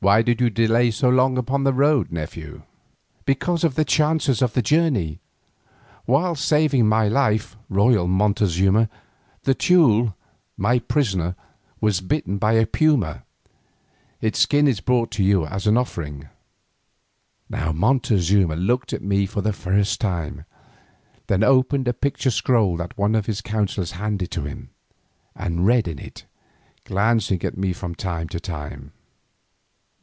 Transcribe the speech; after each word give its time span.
"Why 0.00 0.22
did 0.22 0.40
you 0.40 0.48
delay 0.48 0.92
so 0.92 1.08
long 1.08 1.36
upon 1.36 1.64
the 1.64 1.72
road, 1.72 2.12
nephew?" 2.12 2.62
"Because 3.24 3.64
of 3.64 3.74
the 3.74 3.84
chances 3.84 4.40
of 4.40 4.52
the 4.52 4.62
journey; 4.62 5.18
while 6.04 6.36
saving 6.36 6.86
my 6.88 7.08
life, 7.08 7.56
royal 7.68 8.06
Montezuma, 8.06 8.88
the 9.42 9.56
Teule 9.56 10.14
my 10.56 10.78
prisoner 10.78 11.34
was 11.80 12.00
bitten 12.00 12.38
by 12.38 12.52
a 12.52 12.64
puma. 12.64 13.24
Its 14.20 14.38
skin 14.38 14.68
is 14.68 14.78
brought 14.78 15.10
to 15.10 15.24
you 15.24 15.44
as 15.44 15.66
an 15.66 15.76
offering." 15.76 16.28
Now 17.50 17.72
Montezuma 17.72 18.54
looked 18.54 18.92
at 18.92 19.02
me 19.02 19.26
for 19.26 19.40
the 19.40 19.52
first 19.52 20.00
time, 20.00 20.44
then 21.26 21.42
opened 21.42 21.88
a 21.88 21.92
picture 21.92 22.30
scroll 22.30 22.76
that 22.76 22.96
one 22.96 23.16
of 23.16 23.26
the 23.26 23.34
counsellors 23.42 23.90
handed 23.98 24.30
to 24.30 24.44
him, 24.44 24.70
and 25.34 25.66
read 25.66 25.88
in 25.88 25.98
it, 25.98 26.24
glancing 26.84 27.42
at 27.44 27.58
me 27.58 27.72
from 27.72 27.96
time 27.96 28.28
to 28.28 28.38
time. 28.38 28.92